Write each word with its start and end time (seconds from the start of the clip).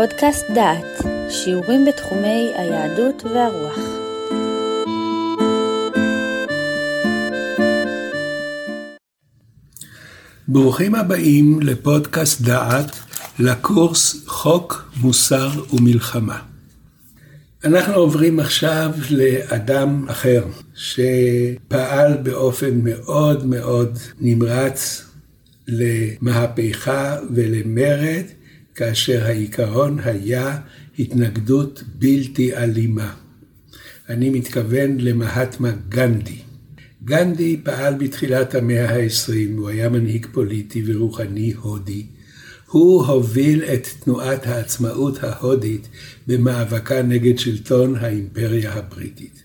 פודקאסט 0.00 0.46
דעת, 0.54 1.06
שיעורים 1.28 1.84
בתחומי 1.84 2.52
היהדות 2.56 3.22
והרוח. 3.24 3.78
ברוכים 10.48 10.94
הבאים 10.94 11.60
לפודקאסט 11.62 12.40
דעת, 12.40 12.96
לקורס 13.38 14.26
חוק, 14.26 14.90
מוסר 15.00 15.50
ומלחמה. 15.72 16.38
אנחנו 17.64 17.94
עוברים 17.94 18.40
עכשיו 18.40 18.90
לאדם 19.10 20.06
אחר, 20.08 20.44
שפעל 20.74 22.16
באופן 22.22 22.80
מאוד 22.82 23.46
מאוד 23.46 23.98
נמרץ 24.20 25.04
למהפכה 25.68 27.16
ולמרד, 27.34 28.24
כאשר 28.80 29.24
העיקרון 29.24 29.98
היה 30.04 30.58
התנגדות 30.98 31.82
בלתי 31.98 32.56
אלימה. 32.56 33.14
אני 34.08 34.30
מתכוון 34.30 35.00
למהטמה 35.00 35.70
גנדי. 35.88 36.38
גנדי 37.04 37.60
פעל 37.64 37.94
בתחילת 37.94 38.54
המאה 38.54 38.96
ה-20, 38.96 39.32
הוא 39.56 39.68
היה 39.68 39.88
מנהיג 39.88 40.26
פוליטי 40.32 40.82
ורוחני 40.86 41.52
הודי. 41.52 42.06
הוא 42.66 43.06
הוביל 43.06 43.64
את 43.64 43.88
תנועת 44.04 44.46
העצמאות 44.46 45.24
ההודית 45.24 45.88
במאבקה 46.26 47.02
נגד 47.02 47.38
שלטון 47.38 47.96
האימפריה 47.96 48.72
הבריטית. 48.72 49.42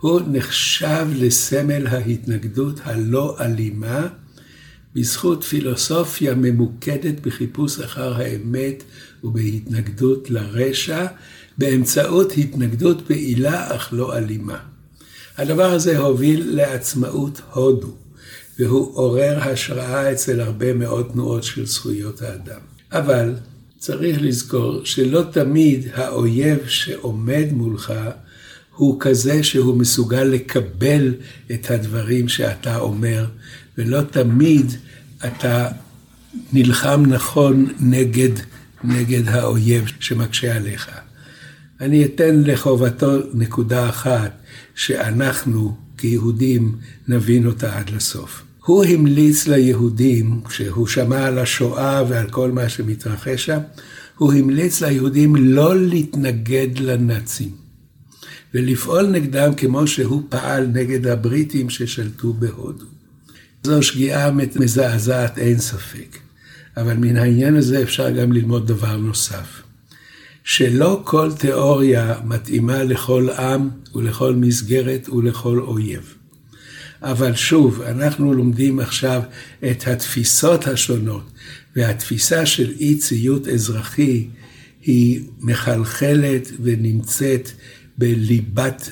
הוא 0.00 0.20
נחשב 0.32 1.06
לסמל 1.14 1.86
ההתנגדות 1.86 2.80
הלא 2.84 3.36
אלימה 3.40 4.08
בזכות 4.98 5.44
פילוסופיה 5.44 6.34
ממוקדת 6.34 7.20
בחיפוש 7.26 7.80
אחר 7.80 8.14
האמת 8.14 8.82
ובהתנגדות 9.24 10.30
לרשע, 10.30 11.06
באמצעות 11.58 12.32
התנגדות 12.36 13.02
פעילה 13.06 13.76
אך 13.76 13.88
לא 13.92 14.16
אלימה. 14.16 14.58
הדבר 15.36 15.72
הזה 15.72 15.98
הוביל 15.98 16.56
לעצמאות 16.56 17.40
הודו, 17.52 17.94
והוא 18.58 18.96
עורר 18.96 19.38
השראה 19.40 20.12
אצל 20.12 20.40
הרבה 20.40 20.72
מאוד 20.72 21.10
תנועות 21.12 21.44
של 21.44 21.66
זכויות 21.66 22.22
האדם. 22.22 22.60
אבל 22.92 23.34
צריך 23.78 24.18
לזכור 24.22 24.84
שלא 24.84 25.22
תמיד 25.32 25.88
האויב 25.94 26.58
שעומד 26.66 27.46
מולך 27.52 27.92
הוא 28.74 29.00
כזה 29.00 29.42
שהוא 29.42 29.76
מסוגל 29.76 30.24
לקבל 30.24 31.14
את 31.52 31.70
הדברים 31.70 32.28
שאתה 32.28 32.78
אומר, 32.78 33.26
ולא 33.78 34.00
תמיד 34.02 34.72
אתה 35.26 35.68
נלחם 36.52 37.02
נכון 37.06 37.66
נגד, 37.80 38.30
נגד 38.84 39.28
האויב 39.28 39.84
שמקשה 40.00 40.56
עליך. 40.56 40.90
אני 41.80 42.04
אתן 42.04 42.42
לחובתו 42.44 43.18
נקודה 43.34 43.88
אחת, 43.88 44.40
שאנחנו 44.74 45.76
כיהודים 45.98 46.76
נבין 47.08 47.46
אותה 47.46 47.78
עד 47.78 47.90
לסוף. 47.90 48.42
הוא 48.64 48.84
המליץ 48.84 49.46
ליהודים, 49.46 50.40
כשהוא 50.44 50.86
שמע 50.86 51.26
על 51.26 51.38
השואה 51.38 52.02
ועל 52.08 52.30
כל 52.30 52.50
מה 52.50 52.68
שמתרחש 52.68 53.46
שם, 53.46 53.58
הוא 54.16 54.32
המליץ 54.32 54.80
ליהודים 54.80 55.36
לא 55.36 55.76
להתנגד 55.76 56.78
לנאצים, 56.78 57.50
ולפעול 58.54 59.06
נגדם 59.06 59.54
כמו 59.54 59.86
שהוא 59.86 60.22
פעל 60.28 60.66
נגד 60.66 61.06
הבריטים 61.06 61.70
ששלטו 61.70 62.32
בהודו. 62.32 62.97
זו 63.62 63.82
שגיאה 63.82 64.30
מזעזעת, 64.56 65.38
אין 65.38 65.58
ספק. 65.58 66.18
אבל 66.76 66.94
מן 66.94 67.16
העניין 67.16 67.56
הזה 67.56 67.82
אפשר 67.82 68.10
גם 68.10 68.32
ללמוד 68.32 68.66
דבר 68.66 68.96
נוסף. 68.96 69.62
שלא 70.44 71.00
כל 71.04 71.32
תיאוריה 71.38 72.14
מתאימה 72.24 72.84
לכל 72.84 73.30
עם 73.30 73.68
ולכל 73.94 74.34
מסגרת 74.34 75.08
ולכל 75.08 75.58
אויב. 75.58 76.14
אבל 77.02 77.34
שוב, 77.34 77.82
אנחנו 77.82 78.34
לומדים 78.34 78.80
עכשיו 78.80 79.22
את 79.70 79.88
התפיסות 79.88 80.66
השונות, 80.66 81.30
והתפיסה 81.76 82.46
של 82.46 82.70
אי 82.80 82.98
ציות 82.98 83.48
אזרחי 83.48 84.28
היא 84.82 85.20
מחלחלת 85.40 86.48
ונמצאת 86.62 87.50
בליבת 87.98 88.90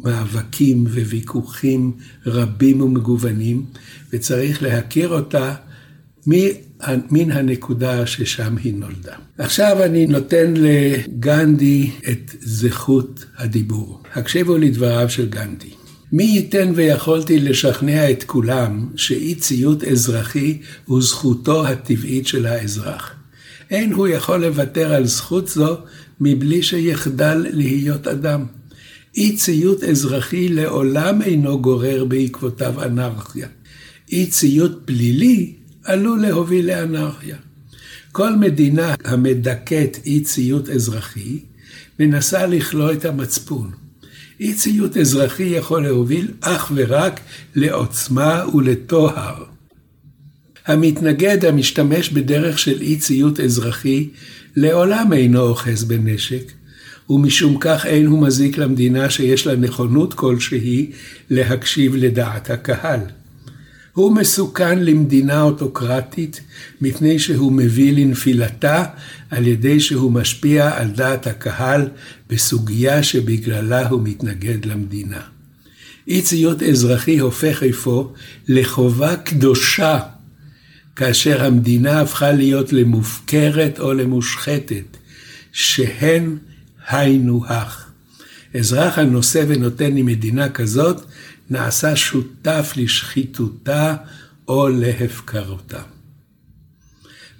מאבקים 0.00 0.84
וויכוחים 0.86 1.92
רבים 2.26 2.80
ומגוונים, 2.80 3.64
וצריך 4.12 4.62
להכיר 4.62 5.08
אותה 5.08 5.54
מן 7.10 7.30
הנקודה 7.30 8.06
ששם 8.06 8.56
היא 8.56 8.74
נולדה. 8.74 9.14
עכשיו 9.38 9.84
אני 9.84 10.06
נותן 10.06 10.54
לגנדי 10.56 11.90
את 12.10 12.34
זכות 12.40 13.24
הדיבור. 13.36 14.02
הקשיבו 14.14 14.58
לדבריו 14.58 15.10
של 15.10 15.28
גנדי. 15.28 15.70
מי 16.12 16.24
ייתן 16.24 16.72
ויכולתי 16.74 17.40
לשכנע 17.40 18.10
את 18.10 18.24
כולם 18.24 18.88
שאי 18.96 19.34
ציות 19.34 19.84
אזרחי 19.84 20.58
הוא 20.84 21.02
זכותו 21.02 21.66
הטבעית 21.66 22.26
של 22.26 22.46
האזרח. 22.46 23.14
אין 23.70 23.92
הוא 23.92 24.08
יכול 24.08 24.46
לוותר 24.46 24.94
על 24.94 25.06
זכות 25.06 25.48
זו 25.48 25.76
מבלי 26.20 26.62
שיחדל 26.62 27.46
להיות 27.52 28.08
אדם. 28.08 28.46
אי 29.16 29.36
ציות 29.36 29.84
אזרחי 29.84 30.48
לעולם 30.48 31.22
אינו 31.22 31.62
גורר 31.62 32.04
בעקבותיו 32.04 32.82
אנרכיה. 32.84 33.48
אי 34.12 34.26
ציות 34.26 34.82
פלילי 34.84 35.52
עלול 35.84 36.20
להוביל 36.20 36.66
לאנרכיה. 36.66 37.36
כל 38.12 38.36
מדינה 38.36 38.94
המדכאת 39.04 39.98
אי 40.06 40.20
ציות 40.20 40.68
אזרחי 40.68 41.38
מנסה 41.98 42.46
לכלוא 42.46 42.92
את 42.92 43.04
המצפון. 43.04 43.70
אי 44.40 44.54
ציות 44.54 44.96
אזרחי 44.96 45.42
יכול 45.42 45.82
להוביל 45.82 46.30
אך 46.40 46.72
ורק 46.74 47.20
לעוצמה 47.54 48.44
ולטוהר. 48.54 49.44
המתנגד 50.66 51.44
המשתמש 51.44 52.08
בדרך 52.08 52.58
של 52.58 52.80
אי 52.80 52.96
ציות 52.96 53.40
אזרחי 53.40 54.08
לעולם 54.56 55.12
אינו 55.12 55.40
אוחז 55.40 55.84
בנשק, 55.84 56.52
ומשום 57.10 57.56
כך 57.60 57.86
אין 57.86 58.06
הוא 58.06 58.22
מזיק 58.22 58.58
למדינה 58.58 59.10
שיש 59.10 59.46
לה 59.46 59.56
נכונות 59.56 60.14
כלשהי 60.14 60.90
להקשיב 61.30 61.94
לדעת 61.96 62.50
הקהל. 62.50 63.00
הוא 63.92 64.16
מסוכן 64.16 64.78
למדינה 64.78 65.42
אוטוקרטית 65.42 66.40
מפני 66.80 67.18
שהוא 67.18 67.52
מביא 67.52 67.92
לנפילתה 67.92 68.84
על 69.30 69.46
ידי 69.46 69.80
שהוא 69.80 70.12
משפיע 70.12 70.78
על 70.78 70.90
דעת 70.90 71.26
הקהל 71.26 71.88
בסוגיה 72.30 73.02
שבגללה 73.02 73.88
הוא 73.88 74.00
מתנגד 74.04 74.64
למדינה. 74.64 75.20
אי 76.08 76.22
ציות 76.22 76.62
אזרחי 76.62 77.18
הופך 77.18 77.62
אפוא 77.62 78.04
לחובה 78.48 79.16
קדושה 79.16 80.00
כאשר 80.96 81.44
המדינה 81.44 82.00
הפכה 82.00 82.32
להיות 82.32 82.72
למופקרת 82.72 83.80
או 83.80 83.92
למושחתת, 83.92 84.96
שהן 85.52 86.36
היינו 86.88 87.46
הך. 87.46 87.90
אזרח 88.58 88.98
הנושא 88.98 89.44
ונותן 89.48 89.94
ממדינה 89.94 90.48
כזאת, 90.48 91.00
נעשה 91.50 91.96
שותף 91.96 92.72
לשחיתותה 92.76 93.96
או 94.48 94.68
להפקרותה. 94.68 95.82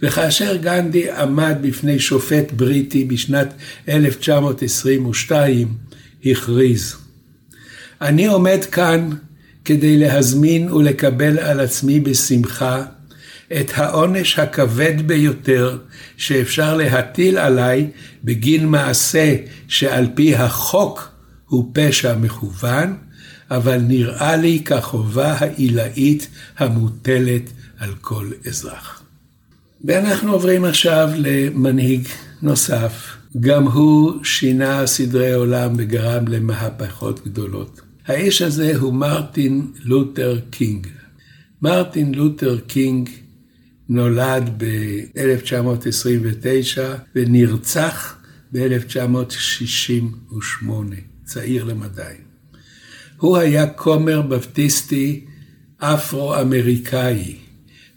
וכאשר 0.02 0.56
גנדי 0.56 1.10
עמד 1.10 1.56
בפני 1.62 1.98
שופט 1.98 2.52
בריטי 2.52 3.04
בשנת 3.04 3.54
1922, 3.88 5.68
הכריז, 6.26 6.96
אני 8.00 8.26
עומד 8.26 8.64
כאן 8.72 9.10
כדי 9.64 9.96
להזמין 9.96 10.72
ולקבל 10.72 11.38
על 11.38 11.60
עצמי 11.60 12.00
בשמחה 12.00 12.84
את 13.52 13.70
העונש 13.74 14.38
הכבד 14.38 15.06
ביותר 15.06 15.78
שאפשר 16.16 16.76
להטיל 16.76 17.38
עליי 17.38 17.90
בגין 18.24 18.68
מעשה 18.68 19.36
שעל 19.68 20.06
פי 20.14 20.34
החוק 20.34 21.08
הוא 21.46 21.70
פשע 21.74 22.16
מכוון, 22.16 22.96
אבל 23.50 23.78
נראה 23.78 24.36
לי 24.36 24.62
כחובה 24.64 25.32
העילאית 25.38 26.28
המוטלת 26.58 27.50
על 27.78 27.94
כל 28.00 28.30
אזרח. 28.48 29.02
ואנחנו 29.84 30.32
עוברים 30.32 30.64
עכשיו 30.64 31.08
למנהיג 31.16 32.08
נוסף. 32.42 33.16
גם 33.40 33.66
הוא 33.66 34.24
שינה 34.24 34.86
סדרי 34.86 35.32
עולם 35.32 35.72
וגרם 35.76 36.28
למהפכות 36.28 37.26
גדולות. 37.26 37.80
האיש 38.06 38.42
הזה 38.42 38.76
הוא 38.76 38.94
מרטין 38.94 39.66
לותר 39.84 40.40
קינג. 40.50 40.86
מרטין 41.62 42.14
לותר 42.14 42.58
קינג 42.66 43.08
נולד 43.88 44.50
ב-1929 44.56 46.80
ונרצח 47.14 48.16
ב-1968, 48.52 50.66
צעיר 51.24 51.64
למדי. 51.64 52.14
הוא 53.16 53.36
היה 53.36 53.66
כומר 53.66 54.22
בפטיסטי 54.22 55.24
אפרו-אמריקאי. 55.78 57.36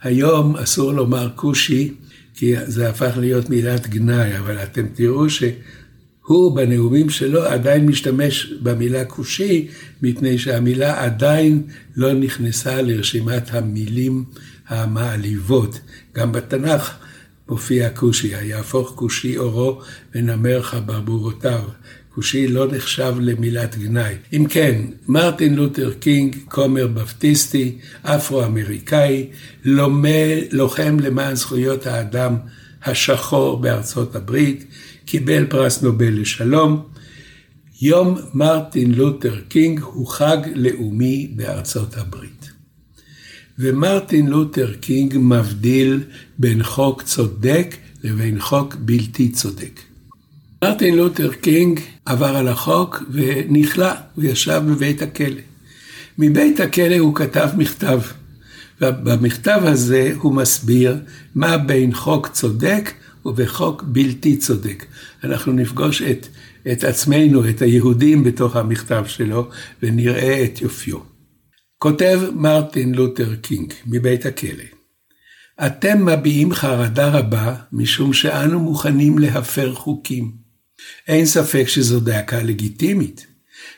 היום 0.01 0.56
אסור 0.56 0.94
לומר 0.94 1.30
כושי, 1.36 1.94
כי 2.34 2.54
זה 2.66 2.89
הפך 2.89 3.18
להיות 3.18 3.50
מילת 3.50 3.88
גנאי, 3.88 4.38
אבל 4.38 4.63
אתם 4.63 4.88
תראו 4.94 5.30
שהוא 5.30 6.56
בנאומים 6.56 7.10
שלו 7.10 7.44
עדיין 7.44 7.86
משתמש 7.86 8.54
במילה 8.62 9.06
כושי, 9.06 9.68
מפני 10.01 10.38
שהמילה 10.38 11.04
עדיין 11.04 11.63
לא 11.95 12.13
נכנסה 12.13 12.81
לרשימת 12.81 13.54
המילים 13.54 14.24
המעליבות. 14.67 15.79
גם 16.15 16.31
בתנ"ך 16.31 16.97
מופיע 17.49 17.89
כושי, 17.89 18.35
היהפוך 18.35 18.93
כושי 18.95 19.37
אורו 19.37 19.81
ונמר 20.15 20.61
חברבורותיו. 20.61 21.61
כושי 22.17 22.47
לא 22.47 22.67
נחשב 22.71 23.15
למילת 23.19 23.77
גנאי. 23.77 24.15
אם 24.33 24.45
כן, 24.49 24.81
מרטין 25.07 25.55
לותר 25.55 25.93
קינג, 25.93 26.35
כומר 26.49 26.87
בפטיסטי, 26.87 27.77
אפרו-אמריקאי, 28.03 29.29
לוחם 30.51 30.99
למען 30.99 31.35
זכויות 31.35 31.87
האדם 31.87 32.35
השחור 32.83 33.61
בארצות 33.61 34.15
הברית, 34.15 34.65
קיבל 35.05 35.45
פרס 35.45 35.81
נובל 35.81 36.21
לשלום. 36.21 36.83
יום 37.81 38.17
מרטין 38.33 38.91
לותר 38.91 39.39
קינג 39.47 39.79
הוא 39.79 40.07
חג 40.07 40.37
לאומי 40.55 41.31
בארצות 41.35 41.97
הברית. 41.97 42.56
ומרטין 43.59 44.27
לותר 44.27 44.74
קינג 44.74 45.18
מבדיל 45.18 46.04
בין 46.39 46.63
חוק 46.63 47.01
צודק 47.01 47.75
לבין 48.04 48.39
חוק 48.39 48.75
בלתי 48.80 49.30
צודק. 49.30 49.80
מרטין 50.63 50.95
לותר 50.95 51.33
קינג 51.33 51.80
עבר 52.06 52.36
על 52.36 52.48
החוק 52.48 53.04
ונכלא, 53.12 53.92
הוא 54.15 54.24
ישב 54.24 54.62
בבית 54.68 55.01
הכלא. 55.01 55.42
מבית 56.18 56.59
הכלא 56.59 56.98
הוא 56.98 57.15
כתב 57.15 57.50
מכתב, 57.57 58.00
ובמכתב 58.81 59.60
הזה 59.63 60.13
הוא 60.18 60.33
מסביר 60.33 60.98
מה 61.36 61.57
בין 61.57 61.94
חוק 61.94 62.27
צודק 62.27 62.94
ובחוק 63.25 63.83
בלתי 63.88 64.38
צודק. 64.38 64.86
אנחנו 65.24 65.53
נפגוש 65.53 66.01
את, 66.01 66.27
את 66.71 66.83
עצמנו, 66.83 67.50
את 67.50 67.62
היהודים 67.62 68.24
בתוך 68.24 68.56
המכתב 68.56 69.03
שלו, 69.07 69.50
ונראה 69.83 70.44
את 70.44 70.62
יופיו. 70.62 71.16
כותב 71.79 72.19
מרטין 72.33 72.95
לותר 72.95 73.35
קינג 73.35 73.74
מבית 73.85 74.25
הכלא, 74.25 74.63
אתם 75.65 76.06
מביעים 76.06 76.53
חרדה 76.53 77.09
רבה 77.09 77.56
משום 77.71 78.13
שאנו 78.13 78.59
מוכנים 78.59 79.19
להפר 79.19 79.74
חוקים. 79.74 80.31
אין 81.07 81.25
ספק 81.25 81.65
שזו 81.68 82.00
דאקה 82.00 82.44
לגיטימית. 82.44 83.27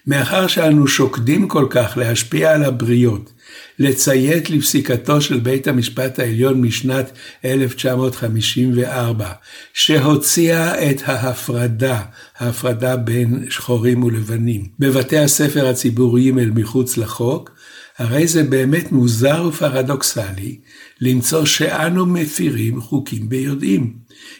מאחר 0.07 0.47
שאנו 0.47 0.87
שוקדים 0.87 1.47
כל 1.47 1.67
כך 1.69 1.97
להשפיע 1.97 2.53
על 2.53 2.63
הבריות, 2.63 3.33
לציית 3.79 4.49
לפסיקתו 4.49 5.21
של 5.21 5.39
בית 5.39 5.67
המשפט 5.67 6.19
העליון 6.19 6.61
משנת 6.61 7.11
1954, 7.45 9.31
שהוציאה 9.73 10.91
את 10.91 11.01
ההפרדה, 11.05 12.01
ההפרדה 12.37 12.97
בין 12.97 13.45
שחורים 13.49 14.03
ולבנים, 14.03 14.65
בבתי 14.79 15.17
הספר 15.17 15.67
הציבוריים 15.67 16.39
אל 16.39 16.51
מחוץ 16.55 16.97
לחוק, 16.97 17.58
הרי 17.99 18.27
זה 18.27 18.43
באמת 18.43 18.91
מוזר 18.91 19.45
ופרדוקסלי 19.49 20.59
למצוא 21.01 21.45
שאנו 21.45 22.05
מפירים 22.05 22.81
חוקים 22.81 23.29
ביודעים. 23.29 23.93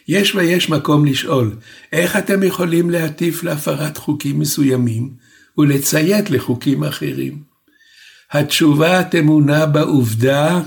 יש 0.08 0.36
ויש 0.36 0.70
מקום 0.70 1.06
לשאול, 1.06 1.56
איך 1.92 2.18
אתם 2.18 2.44
יכולים 2.44 2.90
להטיף 2.90 3.44
להפרת 3.44 3.98
חוקים 3.98 4.40
מסוימים 4.40 5.14
ולציית 5.58 6.30
לחוקים 6.30 6.84
אחרים? 6.84 7.44
התשובה 8.32 9.04
טמונה 9.04 9.66
בעובדה 9.66 10.62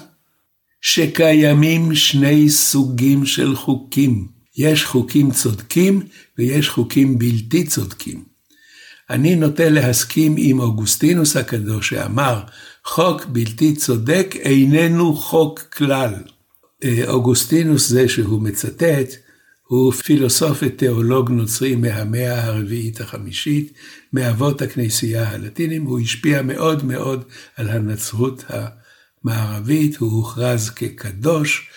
שקיימים 0.80 1.94
שני 1.94 2.50
סוגים 2.50 3.26
של 3.26 3.56
חוקים. 3.56 4.28
יש 4.56 4.84
חוקים 4.84 5.30
צודקים 5.30 6.02
ויש 6.38 6.68
חוקים 6.68 7.18
בלתי 7.18 7.64
צודקים. 7.64 8.24
אני 9.10 9.36
נוטה 9.36 9.68
להסכים 9.68 10.34
עם 10.38 10.60
אוגוסטינוס 10.60 11.36
הקדוש 11.36 11.88
שאמר, 11.88 12.40
חוק 12.84 13.24
בלתי 13.24 13.74
צודק 13.74 14.34
איננו 14.40 15.16
חוק 15.16 15.60
כלל. 15.60 16.14
אה, 16.84 17.02
אוגוסטינוס 17.08 17.88
זה 17.88 18.08
שהוא 18.08 18.42
מצטט, 18.42 19.08
הוא 19.66 19.92
פילוסוף 19.92 20.58
ותיאולוג 20.62 21.30
נוצרי 21.30 21.76
מהמאה 21.76 22.44
הרביעית 22.44 23.00
החמישית, 23.00 23.72
מאבות 24.12 24.62
הכנסייה 24.62 25.30
הלטינים, 25.30 25.84
הוא 25.84 26.00
השפיע 26.00 26.42
מאוד 26.42 26.84
מאוד 26.84 27.24
על 27.56 27.68
הנצרות 27.68 28.44
המערבית, 28.48 29.96
הוא 29.96 30.12
הוכרז 30.12 30.70
כקדוש, 30.70 31.68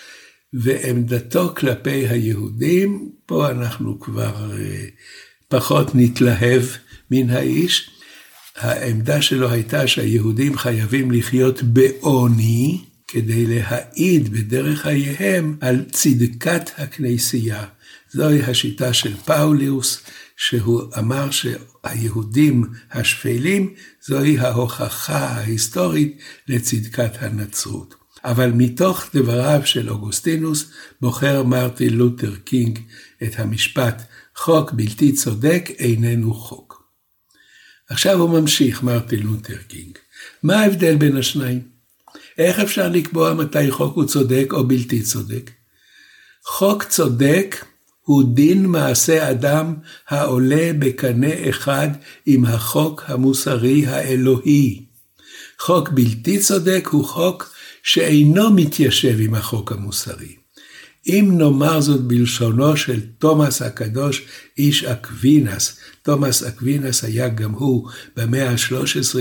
ועמדתו 0.53 1.53
כלפי 1.55 2.07
היהודים, 2.07 3.09
פה 3.25 3.51
אנחנו 3.51 3.99
כבר 3.99 4.51
אה, 4.51 4.85
פחות 5.47 5.91
נתלהב 5.93 6.63
מן 7.11 7.29
האיש. 7.29 7.94
העמדה 8.55 9.21
שלו 9.21 9.51
הייתה 9.51 9.87
שהיהודים 9.87 10.57
חייבים 10.57 11.11
לחיות 11.11 11.63
בעוני, 11.63 12.81
כדי 13.07 13.45
להעיד 13.45 14.33
בדרך 14.33 14.81
חייהם 14.81 15.57
על 15.61 15.83
צדקת 15.91 16.69
הכנסייה. 16.77 17.65
זוהי 18.11 18.41
השיטה 18.43 18.93
של 18.93 19.15
פאוליוס, 19.15 20.01
שהוא 20.37 20.81
אמר 20.99 21.29
שהיהודים 21.31 22.63
השפלים 22.91 23.73
זוהי 24.05 24.39
ההוכחה 24.39 25.17
ההיסטורית 25.17 26.17
לצדקת 26.47 27.11
הנצרות. 27.19 27.95
אבל 28.23 28.51
מתוך 28.51 29.05
דבריו 29.13 29.61
של 29.65 29.89
אוגוסטינוס 29.89 30.71
בוחר 31.01 31.43
מרטין 31.43 31.93
לותר 31.93 32.35
קינג 32.35 32.79
את 33.23 33.39
המשפט 33.39 34.01
חוק 34.35 34.71
בלתי 34.71 35.11
צודק 35.11 35.69
איננו 35.79 36.33
חוק. 36.33 36.64
עכשיו 37.89 38.19
הוא 38.19 38.39
ממשיך, 38.39 38.83
מרטין 38.83 39.19
לותר 39.19 39.57
קינג. 39.67 39.97
מה 40.43 40.59
ההבדל 40.59 40.95
בין 40.95 41.17
השניים? 41.17 41.61
איך 42.37 42.59
אפשר 42.59 42.89
לקבוע 42.89 43.33
מתי 43.33 43.71
חוק 43.71 43.95
הוא 43.95 44.05
צודק 44.05 44.49
או 44.51 44.67
בלתי 44.67 45.01
צודק? 45.01 45.51
חוק 46.45 46.83
צודק 46.83 47.65
הוא 48.01 48.23
דין 48.35 48.65
מעשה 48.65 49.31
אדם 49.31 49.75
העולה 50.07 50.71
בקנה 50.79 51.49
אחד 51.49 51.87
עם 52.25 52.45
החוק 52.45 53.03
המוסרי 53.07 53.85
האלוהי. 53.85 54.85
חוק 55.59 55.89
בלתי 55.89 56.39
צודק 56.39 56.87
הוא 56.91 57.05
חוק 57.05 57.53
שאינו 57.83 58.51
מתיישב 58.51 59.17
עם 59.19 59.35
החוק 59.35 59.71
המוסרי. 59.71 60.44
אם 61.07 61.31
נאמר 61.37 61.81
זאת 61.81 62.01
בלשונו 62.01 62.77
של 62.77 62.99
תומאס 63.19 63.61
הקדוש, 63.61 64.25
איש 64.57 64.83
אקווינס, 64.83 65.79
תומאס 66.03 66.43
אקווינס 66.43 67.03
היה 67.03 67.29
גם 67.29 67.51
הוא 67.51 67.89
במאה 68.17 68.49
ה-13, 68.49 69.15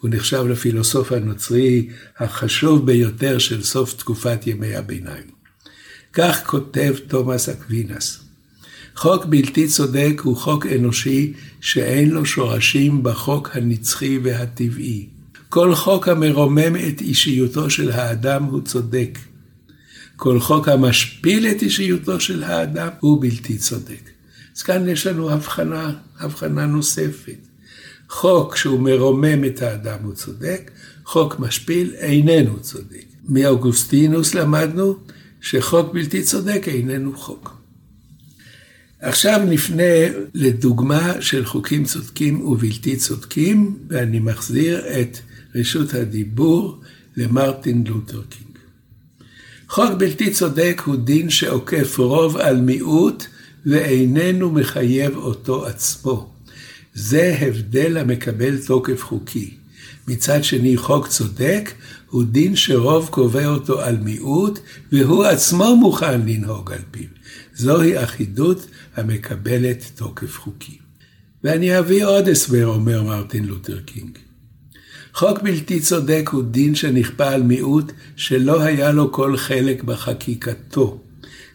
הוא 0.00 0.10
נחשב 0.10 0.44
לפילוסוף 0.48 1.12
הנוצרי 1.12 1.88
החשוב 2.18 2.86
ביותר 2.86 3.38
של 3.38 3.62
סוף 3.62 3.94
תקופת 3.94 4.46
ימי 4.46 4.76
הביניים. 4.76 5.24
כך 6.12 6.46
כותב 6.46 6.94
תומאס 7.08 7.48
אקווינס: 7.48 8.20
חוק 8.94 9.24
בלתי 9.24 9.68
צודק 9.68 10.20
הוא 10.24 10.36
חוק 10.36 10.66
אנושי 10.66 11.32
שאין 11.60 12.10
לו 12.10 12.26
שורשים 12.26 13.02
בחוק 13.02 13.50
הנצחי 13.52 14.18
והטבעי. 14.22 15.06
כל 15.48 15.74
חוק 15.74 16.08
המרומם 16.08 16.76
את 16.76 17.00
אישיותו 17.00 17.70
של 17.70 17.90
האדם 17.90 18.44
הוא 18.44 18.60
צודק. 18.60 19.18
כל 20.16 20.40
חוק 20.40 20.68
המשפיל 20.68 21.46
את 21.46 21.62
אישיותו 21.62 22.20
של 22.20 22.42
האדם 22.42 22.88
הוא 23.00 23.22
בלתי 23.22 23.58
צודק. 23.58 24.10
אז 24.56 24.62
כאן 24.62 24.88
יש 24.88 25.06
לנו 25.06 25.30
הבחנה, 25.30 25.92
הבחנה 26.18 26.66
נוספת. 26.66 27.38
חוק 28.08 28.56
שהוא 28.56 28.80
מרומם 28.80 29.44
את 29.44 29.62
האדם 29.62 29.98
הוא 30.02 30.14
צודק, 30.14 30.70
חוק 31.04 31.38
משפיל 31.38 31.94
איננו 31.94 32.60
צודק. 32.60 33.04
מאוגוסטינוס 33.28 34.34
למדנו 34.34 34.96
שחוק 35.40 35.92
בלתי 35.92 36.22
צודק 36.22 36.64
איננו 36.66 37.16
חוק. 37.16 37.56
עכשיו 39.00 39.40
נפנה 39.48 39.82
לדוגמה 40.34 41.12
של 41.20 41.44
חוקים 41.44 41.84
צודקים 41.84 42.40
ובלתי 42.46 42.96
צודקים, 42.96 43.78
ואני 43.88 44.18
מחזיר 44.18 44.78
את 45.00 45.18
רשות 45.54 45.94
הדיבור 45.94 46.80
למרטין 47.16 47.84
לותר 47.86 48.22
קינג. 48.28 48.45
חוק 49.68 49.92
בלתי 49.98 50.30
צודק 50.30 50.82
הוא 50.84 50.96
דין 50.96 51.30
שעוקף 51.30 51.98
רוב 51.98 52.36
על 52.36 52.60
מיעוט 52.60 53.24
ואיננו 53.66 54.50
מחייב 54.50 55.16
אותו 55.16 55.66
עצמו. 55.66 56.30
זה 56.94 57.36
הבדל 57.40 57.96
המקבל 57.96 58.58
תוקף 58.66 59.02
חוקי. 59.02 59.50
מצד 60.08 60.44
שני, 60.44 60.76
חוק 60.76 61.06
צודק 61.06 61.72
הוא 62.10 62.24
דין 62.24 62.56
שרוב 62.56 63.08
קובע 63.12 63.46
אותו 63.46 63.80
על 63.80 63.96
מיעוט, 63.96 64.58
והוא 64.92 65.24
עצמו 65.24 65.76
מוכן 65.76 66.20
לנהוג 66.20 66.72
על 66.72 66.78
פיו. 66.90 67.08
זוהי 67.54 68.04
אחידות 68.04 68.66
המקבלת 68.96 69.84
תוקף 69.94 70.38
חוקי. 70.38 70.78
ואני 71.44 71.78
אביא 71.78 72.04
עוד 72.04 72.28
הסבר, 72.28 72.66
אומר 72.66 73.02
מרטין 73.02 73.44
לותר 73.44 73.80
קינג. 73.80 74.18
חוק 75.16 75.42
בלתי 75.42 75.80
צודק 75.80 76.30
הוא 76.32 76.42
דין 76.42 76.74
שנכפה 76.74 77.28
על 77.28 77.42
מיעוט 77.42 77.92
שלא 78.16 78.62
היה 78.62 78.90
לו 78.90 79.12
כל 79.12 79.36
חלק 79.36 79.82
בחקיקתו. 79.82 81.00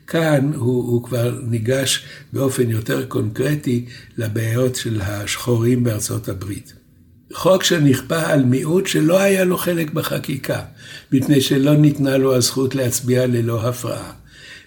כאן 0.07 0.51
הוא, 0.55 0.83
הוא 0.87 1.03
כבר 1.03 1.39
ניגש 1.43 2.05
באופן 2.33 2.69
יותר 2.69 3.05
קונקרטי 3.05 3.85
לבעיות 4.17 4.75
של 4.75 5.01
השחורים 5.01 5.83
בארצות 5.83 6.29
הברית. 6.29 6.73
חוק 7.33 7.63
שנכפה 7.63 8.21
על 8.21 8.43
מיעוט 8.43 8.87
שלא 8.87 9.19
היה 9.19 9.43
לו 9.43 9.57
חלק 9.57 9.93
בחקיקה, 9.93 10.61
מפני 11.11 11.41
שלא 11.41 11.73
ניתנה 11.73 12.17
לו 12.17 12.35
הזכות 12.35 12.75
להצביע 12.75 13.27
ללא 13.27 13.67
הפרעה. 13.67 14.11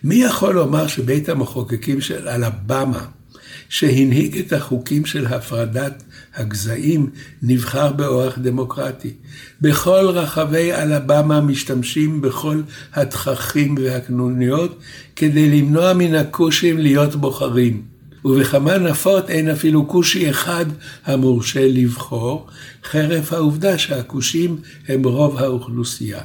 מי 0.05 0.15
יכול 0.15 0.55
לומר 0.55 0.87
שבית 0.87 1.29
המחוקקים 1.29 2.01
של 2.01 2.29
אלבמה, 2.29 3.07
שהנהיג 3.69 4.39
את 4.39 4.53
החוקים 4.53 5.07
של 5.07 5.27
הפרדת 5.27 6.03
הגזעים, 6.37 7.11
נבחר 7.43 7.93
באורח 7.93 8.39
דמוקרטי. 8.39 9.11
בכל 9.61 10.09
רחבי 10.09 10.73
אלבמה 10.73 11.41
משתמשים 11.41 12.21
בכל 12.21 12.61
התככים 12.95 13.75
והקנוניות 13.79 14.79
כדי 15.17 15.51
למנוע 15.51 15.93
מן 15.93 16.15
הכושים 16.15 16.79
להיות 16.79 17.15
בוחרים. 17.17 17.83
ובכמה 18.25 18.79
נפות 18.79 19.31
אין 19.31 19.49
אפילו 19.49 19.89
כושי 19.89 20.31
אחד 20.31 20.67
המורשה 21.05 21.69
לבחור, 21.69 22.47
חרף 22.85 23.33
העובדה 23.33 23.79
שהכושים 23.79 24.57
הם 24.89 25.05
רוב 25.05 25.39
האוכלוסייה. 25.39 26.21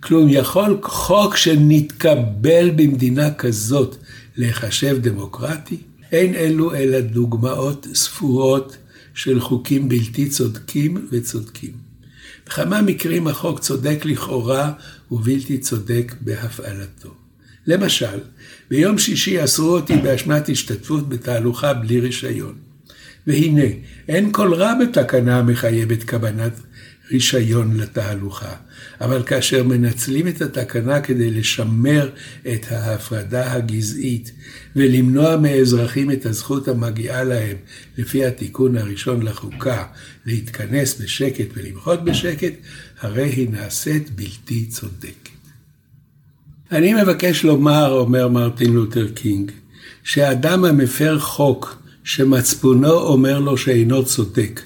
כלום 0.00 0.26
יכול 0.28 0.78
חוק 0.82 1.36
שנתקבל 1.36 2.70
במדינה 2.76 3.30
כזאת 3.30 3.96
להיחשב 4.36 4.98
דמוקרטי? 5.00 5.76
אין 6.12 6.34
אלו 6.34 6.74
אלא 6.74 7.00
דוגמאות 7.00 7.86
ספורות 7.94 8.76
של 9.18 9.40
חוקים 9.40 9.88
בלתי 9.88 10.28
צודקים 10.28 11.08
וצודקים. 11.12 11.72
בכמה 12.46 12.82
מקרים 12.82 13.28
החוק 13.28 13.60
צודק 13.60 14.04
לכאורה 14.04 14.72
ובלתי 15.10 15.58
צודק 15.58 16.14
בהפעלתו. 16.20 17.14
למשל, 17.66 18.18
ביום 18.70 18.98
שישי 18.98 19.44
אסרו 19.44 19.68
אותי 19.68 19.96
באשמת 19.96 20.48
השתתפות 20.48 21.08
בתהלוכה 21.08 21.74
בלי 21.74 22.00
רישיון. 22.00 22.54
והנה, 23.26 23.66
אין 24.08 24.32
כל 24.32 24.54
רע 24.54 24.72
בתקנה 24.82 25.38
המחייבת 25.38 26.10
כוונת 26.10 26.52
רישיון 27.12 27.76
לתהלוכה, 27.76 28.54
אבל 29.00 29.22
כאשר 29.22 29.62
מנצלים 29.62 30.28
את 30.28 30.42
התקנה 30.42 31.00
כדי 31.00 31.30
לשמר 31.30 32.10
את 32.52 32.66
ההפרדה 32.70 33.52
הגזעית 33.52 34.32
ולמנוע 34.76 35.36
מאזרחים 35.36 36.10
את 36.10 36.26
הזכות 36.26 36.68
המגיעה 36.68 37.24
להם 37.24 37.56
לפי 37.98 38.24
התיקון 38.24 38.76
הראשון 38.76 39.22
לחוקה 39.22 39.84
להתכנס 40.26 41.00
בשקט 41.00 41.46
ולמחות 41.54 42.04
בשקט, 42.04 42.52
הרי 43.00 43.28
היא 43.28 43.48
נעשית 43.50 44.10
בלתי 44.10 44.66
צודקת. 44.66 45.28
אני 46.72 47.02
מבקש 47.02 47.44
לומר, 47.44 47.92
אומר 47.92 48.28
מרטין 48.28 48.72
לותר 48.72 49.08
קינג, 49.14 49.50
שאדם 50.04 50.64
המפר 50.64 51.18
חוק 51.18 51.82
שמצפונו 52.04 52.92
אומר 52.92 53.38
לו 53.38 53.56
שאינו 53.56 54.04
צודק, 54.04 54.60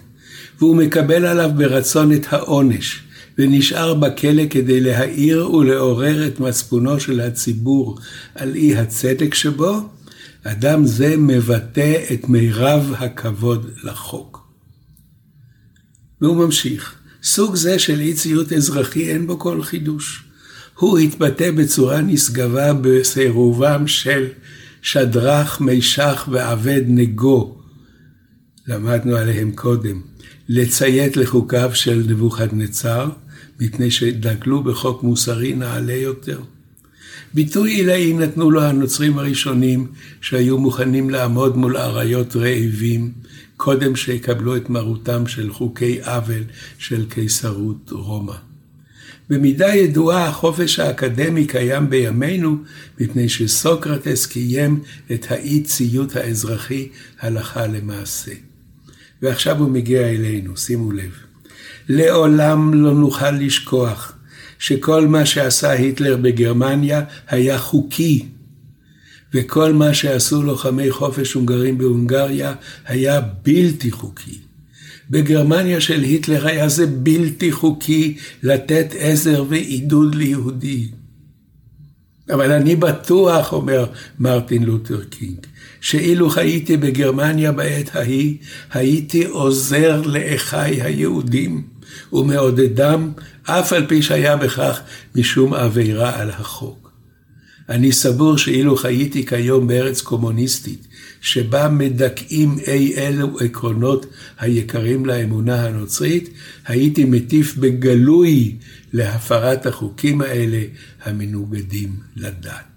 והוא 0.59 0.77
מקבל 0.77 1.27
עליו 1.27 1.51
ברצון 1.57 2.13
את 2.13 2.27
העונש, 2.29 3.03
ונשאר 3.39 3.95
בכלא 3.95 4.43
כדי 4.51 4.81
להעיר 4.81 5.55
ולעורר 5.55 6.27
את 6.27 6.41
מצפונו 6.41 7.01
של 7.01 7.21
הציבור 7.21 7.99
על 8.35 8.55
אי 8.55 8.77
הצדק 8.77 9.35
שבו, 9.35 9.89
אדם 10.45 10.87
זה 10.87 11.17
מבטא 11.17 12.05
את 12.13 12.29
מירב 12.29 12.95
הכבוד 12.99 13.71
לחוק. 13.85 14.49
והוא 16.21 16.37
ממשיך, 16.37 16.95
סוג 17.23 17.55
זה 17.55 17.79
של 17.79 18.01
אי 18.01 18.15
ציות 18.15 18.53
אזרחי 18.53 19.11
אין 19.11 19.27
בו 19.27 19.39
כל 19.39 19.63
חידוש. 19.63 20.25
הוא 20.79 20.99
התבטא 20.99 21.51
בצורה 21.51 22.01
נשגבה 22.01 22.73
בסירובם 22.73 23.87
של 23.87 24.27
שדרך, 24.83 25.61
מישך 25.61 26.29
ועבד 26.31 26.83
נגו, 26.87 27.59
למדנו 28.67 29.17
עליהם 29.17 29.53
קודם, 29.53 30.01
לציית 30.49 31.17
לחוקיו 31.17 31.71
של 31.75 32.05
נבוכדנצר, 32.09 33.09
מפני 33.61 33.91
שדגלו 33.91 34.63
בחוק 34.63 35.03
מוסרי 35.03 35.55
נעלה 35.55 35.95
יותר. 35.95 36.41
ביטוי 37.35 37.71
עילאי 37.71 38.13
נתנו 38.13 38.51
לו 38.51 38.63
הנוצרים 38.63 39.19
הראשונים 39.19 39.87
שהיו 40.21 40.59
מוכנים 40.59 41.11
לעמוד 41.11 41.57
מול 41.57 41.77
אריות 41.77 42.37
רעבים 42.37 43.13
קודם 43.57 43.97
שיקבלו 43.97 44.57
את 44.57 44.71
מרותם 44.71 45.27
של 45.27 45.53
חוקי 45.53 46.01
עוול 46.03 46.43
של 46.79 47.07
קיסרות 47.09 47.91
רומא. 47.91 48.35
במידה 49.31 49.75
ידועה 49.75 50.29
החופש 50.29 50.79
האקדמי 50.79 51.47
קיים 51.47 51.91
בימינו 51.91 52.57
מפני 53.01 53.29
שסוקרטס 53.29 54.27
קיים 54.27 54.81
את 55.13 55.27
האי 55.31 55.63
ציות 55.63 56.17
האזרחי 56.17 56.89
הלכה 57.21 57.67
למעשה. 57.67 58.52
ועכשיו 59.23 59.59
הוא 59.59 59.71
מגיע 59.71 60.09
אלינו, 60.09 60.57
שימו 60.57 60.93
לב. 60.93 61.11
לעולם 61.89 62.75
לא 62.75 62.95
נוכל 62.95 63.31
לשכוח 63.31 64.13
שכל 64.59 65.07
מה 65.07 65.27
שעשה 65.27 65.71
היטלר 65.71 66.17
בגרמניה 66.17 67.03
היה 67.29 67.59
חוקי, 67.59 68.27
וכל 69.35 69.73
מה 69.73 69.95
שעשו 69.95 70.43
לוחמי 70.43 70.91
חופש 70.91 71.33
הונגרים 71.33 71.79
בהונגריה 71.79 72.55
היה 72.87 73.21
בלתי 73.21 73.91
חוקי. 73.91 74.39
בגרמניה 75.11 75.81
של 75.81 76.01
היטלר 76.01 76.47
היה 76.47 76.69
זה 76.69 76.87
בלתי 76.87 77.53
חוקי 77.53 78.17
לתת 78.43 78.87
עזר 78.99 79.45
ועידוד 79.49 80.15
ליהודי. 80.15 80.89
אבל 82.31 82.53
אני 82.53 82.77
בטוח, 82.77 83.53
אומר 83.53 83.87
מרטין 84.19 84.63
לותר 84.63 85.05
קינג, 85.05 85.47
שאילו 85.81 86.31
חייתי 86.31 86.77
בגרמניה 86.77 87.53
בעת 87.53 87.97
ההיא, 87.97 88.37
הייתי 88.73 89.25
עוזר 89.25 90.03
לאחיי 90.05 90.83
היהודים 90.83 91.63
ומעודדם, 92.13 93.13
אף 93.45 93.73
על 93.73 93.87
פי 93.87 94.03
שהיה 94.03 94.37
בכך 94.37 94.81
משום 95.15 95.55
עבירה 95.55 96.21
על 96.21 96.31
החוק. 96.31 96.93
אני 97.69 97.93
סבור 97.93 98.39
שאילו 98.39 98.77
חייתי 98.77 99.27
כיום 99.27 99.67
בארץ 99.67 100.01
קומוניסטית, 100.01 100.87
שבה 101.21 101.69
מדכאים 101.69 102.57
אי 102.67 102.95
אלו 102.97 103.39
עקרונות 103.41 104.07
היקרים 104.39 105.07
לאמונה 105.07 105.67
הנוצרית, 105.67 106.29
הייתי 106.67 107.05
מטיף 107.05 107.57
בגלוי 107.57 108.57
להפרת 108.93 109.67
החוקים 109.67 110.21
האלה 110.21 110.63
המנוגדים 111.05 111.91
לדת. 112.17 112.72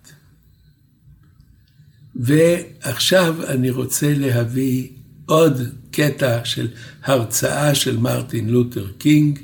ועכשיו 2.16 3.36
אני 3.48 3.70
רוצה 3.70 4.14
להביא 4.18 4.88
עוד 5.26 5.62
קטע 5.92 6.46
של 6.46 6.68
הרצאה 7.04 7.76
של 7.76 7.98
מרטין 7.98 8.50
לותר 8.50 8.88
קינג, 8.98 9.40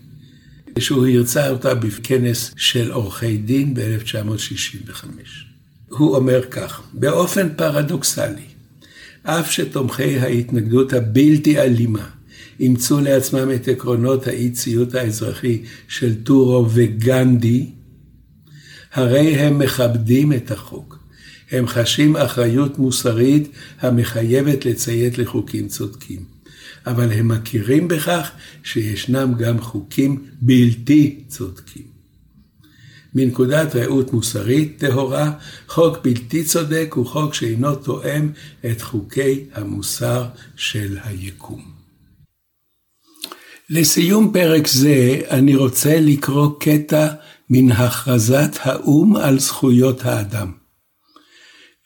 שהוא 0.79 1.07
הרצה 1.07 1.49
אותה 1.49 1.75
בכנס 1.75 2.51
של 2.57 2.91
עורכי 2.91 3.37
דין 3.37 3.73
ב-1965. 3.73 5.05
הוא 5.89 6.15
אומר 6.15 6.41
כך, 6.51 6.81
באופן 6.93 7.49
פרדוקסלי, 7.55 8.45
אף 9.23 9.51
שתומכי 9.51 10.19
ההתנגדות 10.19 10.93
הבלתי 10.93 11.59
אלימה 11.59 12.09
אימצו 12.59 12.99
לעצמם 12.99 13.51
את 13.55 13.67
עקרונות 13.67 14.27
האי 14.27 14.51
ציות 14.51 14.95
האזרחי 14.95 15.61
של 15.87 16.23
טורו 16.23 16.67
וגנדי, 16.73 17.69
הרי 18.93 19.35
הם 19.35 19.59
מכבדים 19.59 20.33
את 20.33 20.51
החוק. 20.51 21.00
הם 21.51 21.67
חשים 21.67 22.15
אחריות 22.15 22.79
מוסרית 22.79 23.51
המחייבת 23.79 24.65
לציית 24.65 25.17
לחוקים 25.17 25.67
צודקים. 25.67 26.41
אבל 26.87 27.11
הם 27.11 27.27
מכירים 27.27 27.87
בכך 27.87 28.31
שישנם 28.63 29.33
גם 29.37 29.61
חוקים 29.61 30.23
בלתי 30.41 31.23
צודקים. 31.27 31.83
מנקודת 33.15 33.75
ראות 33.75 34.13
מוסרית 34.13 34.77
טהורה, 34.79 35.31
חוק 35.67 35.97
בלתי 36.03 36.43
צודק 36.43 36.93
הוא 36.95 37.05
חוק 37.05 37.33
שאינו 37.33 37.75
תואם 37.75 38.29
את 38.71 38.81
חוקי 38.81 39.43
המוסר 39.53 40.25
של 40.55 40.97
היקום. 41.03 41.61
לסיום 43.69 44.31
פרק 44.33 44.67
זה 44.67 45.21
אני 45.29 45.55
רוצה 45.55 45.99
לקרוא 45.99 46.49
קטע 46.59 47.07
מן 47.49 47.71
הכרזת 47.71 48.57
האו"ם 48.61 49.15
על 49.15 49.39
זכויות 49.39 50.05
האדם. 50.05 50.60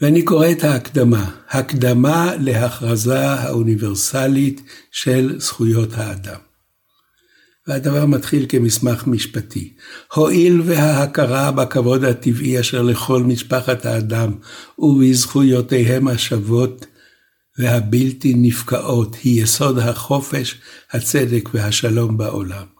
ואני 0.01 0.21
קורא 0.21 0.51
את 0.51 0.63
ההקדמה, 0.63 1.31
הקדמה 1.49 2.35
להכרזה 2.39 3.29
האוניברסלית 3.29 4.61
של 4.91 5.39
זכויות 5.39 5.93
האדם. 5.93 6.39
והדבר 7.67 8.05
מתחיל 8.05 8.45
כמסמך 8.49 9.07
משפטי. 9.07 9.73
הואיל 10.13 10.61
וההכרה 10.65 11.51
בכבוד 11.51 12.03
הטבעי 12.03 12.59
אשר 12.59 12.81
לכל 12.81 13.23
משפחת 13.23 13.85
האדם 13.85 14.31
ובזכויותיהם 14.79 16.07
השוות 16.07 16.85
והבלתי 17.59 18.33
נפקעות 18.37 19.15
היא 19.23 19.43
יסוד 19.43 19.79
החופש, 19.79 20.61
הצדק 20.91 21.49
והשלום 21.53 22.17
בעולם. 22.17 22.74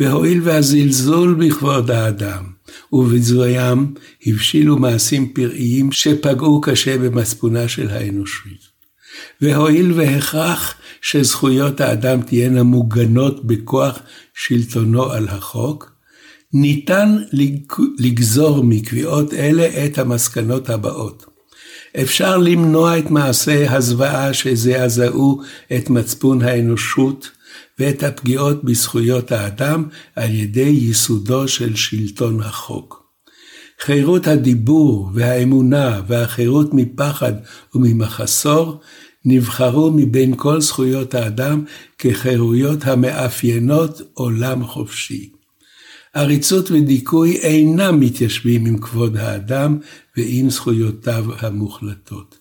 והואיל 0.00 0.40
והזלזול 0.42 1.34
בכבוד 1.34 1.90
האדם 1.90 2.44
ובביזויים 2.92 3.94
הבשילו 4.26 4.76
מעשים 4.76 5.32
פראיים 5.32 5.92
שפגעו 5.92 6.60
קשה 6.60 6.98
במצפונה 6.98 7.68
של 7.68 7.90
האנושית. 7.90 8.74
והואיל 9.40 9.92
והכרח 9.92 10.74
שזכויות 11.02 11.80
האדם 11.80 12.22
תהיינה 12.22 12.62
מוגנות 12.62 13.44
בכוח 13.46 13.98
שלטונו 14.34 15.12
על 15.12 15.28
החוק, 15.28 15.92
ניתן 16.52 17.16
לגזור 17.98 18.64
מקביעות 18.64 19.34
אלה 19.34 19.86
את 19.86 19.98
המסקנות 19.98 20.70
הבאות. 20.70 21.33
אפשר 22.02 22.36
למנוע 22.36 22.98
את 22.98 23.10
מעשי 23.10 23.66
הזוועה 23.66 24.34
שזעזעו 24.34 25.42
את 25.76 25.90
מצפון 25.90 26.42
האנושות 26.42 27.30
ואת 27.78 28.02
הפגיעות 28.02 28.64
בזכויות 28.64 29.32
האדם 29.32 29.84
על 30.16 30.30
ידי 30.30 30.60
ייסודו 30.60 31.48
של 31.48 31.76
שלטון 31.76 32.40
החוק. 32.40 33.04
חירות 33.80 34.26
הדיבור 34.26 35.10
והאמונה 35.14 36.00
והחירות 36.06 36.74
מפחד 36.74 37.32
וממחסור 37.74 38.80
נבחרו 39.24 39.90
מבין 39.90 40.34
כל 40.36 40.60
זכויות 40.60 41.14
האדם 41.14 41.64
כחירויות 41.98 42.84
המאפיינות 42.84 44.00
עולם 44.14 44.64
חופשי. 44.64 45.30
עריצות 46.14 46.70
ודיכוי 46.70 47.36
אינם 47.36 48.00
מתיישבים 48.00 48.66
עם 48.66 48.78
כבוד 48.78 49.16
האדם 49.16 49.78
ועם 50.16 50.50
זכויותיו 50.50 51.24
המוחלטות. 51.38 52.38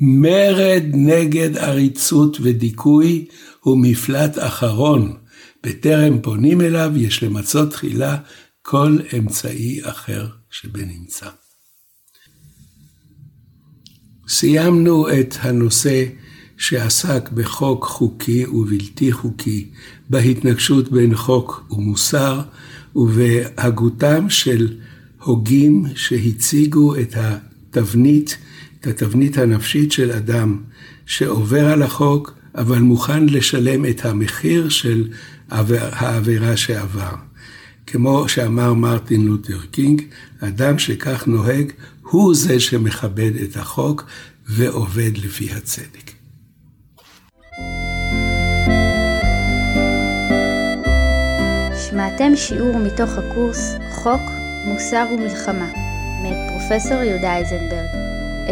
מרד 0.00 0.82
נגד 0.94 1.56
עריצות 1.56 2.36
ודיכוי 2.42 3.26
הוא 3.60 3.78
מפלט 3.82 4.38
אחרון, 4.38 5.16
בטרם 5.64 6.22
פונים 6.22 6.60
אליו 6.60 6.92
יש 6.96 7.22
למצות 7.22 7.70
תחילה 7.70 8.16
כל 8.62 8.98
אמצעי 9.18 9.80
אחר 9.82 10.26
שבנמצא. 10.50 11.28
סיימנו 14.28 15.08
את 15.08 15.34
הנושא 15.40 16.04
שעסק 16.56 17.30
בחוק 17.30 17.84
חוקי 17.84 18.46
ובלתי 18.46 19.12
חוקי, 19.12 19.70
בהתנגשות 20.10 20.92
בין 20.92 21.16
חוק 21.16 21.64
ומוסר, 21.70 22.40
ובהגותם 22.96 24.30
של 24.30 24.68
הוגים 25.22 25.84
שהציגו 25.94 26.96
את 26.96 27.14
התבנית, 27.16 28.36
את 28.80 28.86
התבנית 28.86 29.38
הנפשית 29.38 29.92
של 29.92 30.10
אדם 30.12 30.58
שעובר 31.06 31.66
על 31.66 31.82
החוק, 31.82 32.34
אבל 32.54 32.78
מוכן 32.78 33.26
לשלם 33.26 33.86
את 33.86 34.04
המחיר 34.04 34.68
של 34.68 35.08
העבירה 35.50 36.56
שעבר. 36.56 37.14
כמו 37.86 38.28
שאמר 38.28 38.74
מרטין 38.74 39.26
לותר 39.26 39.58
קינג, 39.70 40.02
אדם 40.40 40.78
שכך 40.78 41.26
נוהג 41.26 41.72
הוא 42.02 42.34
זה 42.34 42.60
שמכבד 42.60 43.32
את 43.36 43.56
החוק 43.56 44.04
ועובד 44.48 45.10
לפי 45.16 45.52
הצדק. 45.52 46.19
שמעתם 51.90 52.36
שיעור 52.36 52.78
מתוך 52.78 53.18
הקורס 53.18 53.76
חוק, 53.90 54.20
מוסר 54.64 55.06
ומלחמה, 55.14 55.66
מאת 56.22 56.50
פרופסור 56.50 57.02
יהודה 57.02 57.32
אייזנברג. 57.32 57.88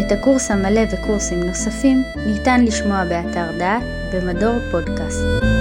את 0.00 0.12
הקורס 0.12 0.50
המלא 0.50 0.80
וקורסים 0.90 1.42
נוספים 1.42 2.02
ניתן 2.26 2.64
לשמוע 2.64 3.04
באתר 3.04 3.58
דעת 3.58 3.82
במדור 4.12 4.58
פודקאסט. 4.70 5.57